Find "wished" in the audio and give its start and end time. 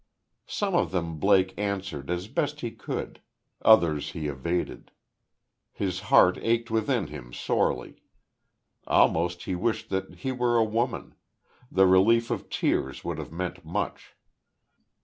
9.55-9.91